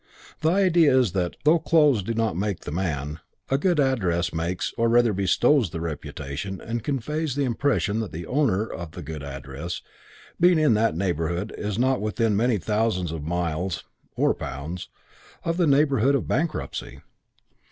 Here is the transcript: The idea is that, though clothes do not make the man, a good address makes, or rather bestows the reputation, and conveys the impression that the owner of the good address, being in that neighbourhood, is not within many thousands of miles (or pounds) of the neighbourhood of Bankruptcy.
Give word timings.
The 0.39 0.49
idea 0.49 0.97
is 0.97 1.11
that, 1.11 1.35
though 1.43 1.59
clothes 1.59 2.01
do 2.01 2.15
not 2.15 2.35
make 2.35 2.61
the 2.61 2.71
man, 2.71 3.19
a 3.51 3.59
good 3.59 3.79
address 3.79 4.33
makes, 4.33 4.73
or 4.75 4.89
rather 4.89 5.13
bestows 5.13 5.69
the 5.69 5.79
reputation, 5.79 6.59
and 6.59 6.83
conveys 6.83 7.35
the 7.35 7.43
impression 7.43 7.99
that 7.99 8.11
the 8.11 8.25
owner 8.25 8.65
of 8.65 8.93
the 8.93 9.03
good 9.03 9.21
address, 9.21 9.83
being 10.39 10.57
in 10.57 10.73
that 10.73 10.97
neighbourhood, 10.97 11.53
is 11.55 11.77
not 11.77 12.01
within 12.01 12.35
many 12.35 12.57
thousands 12.57 13.11
of 13.11 13.21
miles 13.21 13.83
(or 14.15 14.33
pounds) 14.33 14.89
of 15.45 15.57
the 15.57 15.67
neighbourhood 15.67 16.15
of 16.15 16.27
Bankruptcy. 16.27 17.01